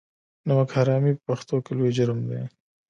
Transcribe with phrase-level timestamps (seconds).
[0.47, 2.41] نمک حرامي په پښتنو کې لوی جرم دی.